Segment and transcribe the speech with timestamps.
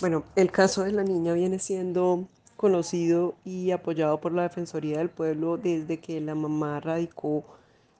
[0.00, 5.10] Bueno, el caso de la niña viene siendo conocido y apoyado por la Defensoría del
[5.10, 7.44] Pueblo desde que la mamá radicó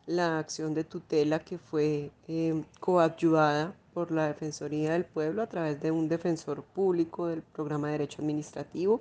[0.07, 5.81] la acción de tutela que fue eh, coadyuvada por la Defensoría del Pueblo a través
[5.81, 9.01] de un defensor público del programa de Derecho Administrativo.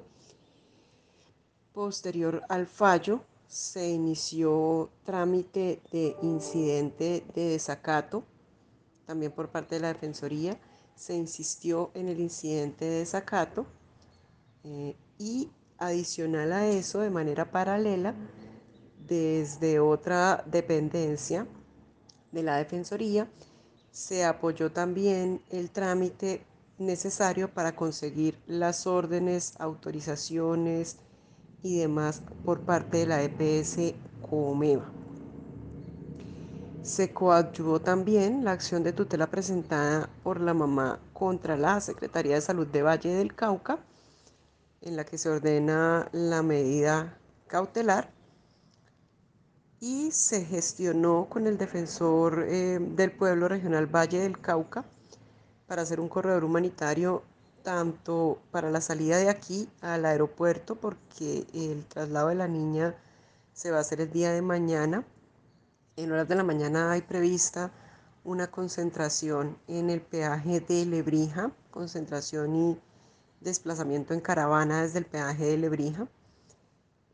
[1.73, 8.23] Posterior al fallo, se inició trámite de incidente de desacato,
[9.05, 10.59] también por parte de la Defensoría
[10.97, 13.65] se insistió en el incidente de desacato
[14.63, 18.15] eh, y adicional a eso, de manera paralela,
[19.07, 21.47] desde otra dependencia
[22.31, 23.29] de la Defensoría,
[23.91, 26.45] se apoyó también el trámite
[26.77, 30.97] necesario para conseguir las órdenes, autorizaciones
[31.63, 33.93] y demás por parte de la EPS
[34.29, 34.96] Comeva.
[36.87, 42.41] Se coadyuvó también la acción de tutela presentada por la mamá contra la Secretaría de
[42.41, 43.79] Salud de Valle del Cauca,
[44.79, 48.09] en la que se ordena la medida cautelar
[49.81, 54.85] y se gestionó con el defensor eh, del pueblo regional Valle del Cauca
[55.67, 57.21] para hacer un corredor humanitario
[57.63, 62.95] tanto para la salida de aquí al aeropuerto porque el traslado de la niña
[63.51, 65.03] se va a hacer el día de mañana
[65.97, 67.71] en horas de la mañana hay prevista
[68.23, 72.79] una concentración en el peaje de Lebrija, concentración y
[73.41, 76.07] desplazamiento en caravana desde el peaje de Lebrija.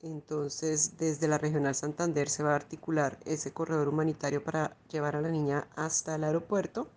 [0.01, 5.21] Entonces, desde la Regional Santander se va a articular ese corredor humanitario para llevar a
[5.21, 6.89] la niña hasta el aeropuerto.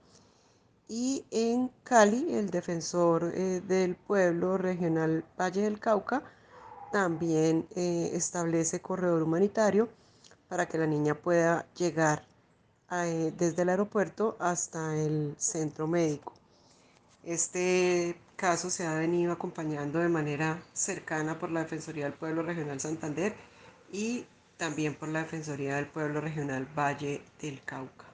[0.88, 6.24] Y en Cali, el defensor eh, del pueblo regional Valle del Cauca
[6.90, 9.88] también eh, establece corredor humanitario
[10.48, 12.24] para que la niña pueda llegar
[12.90, 16.32] eh, desde el aeropuerto hasta el centro médico.
[17.24, 22.78] Este caso se ha venido acompañando de manera cercana por la Defensoría del Pueblo Regional
[22.78, 23.34] Santander
[23.90, 28.06] y también por la Defensoría del Pueblo Regional Valle del Cauca.